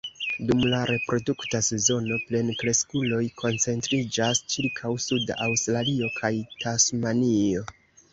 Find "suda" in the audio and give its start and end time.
5.05-5.37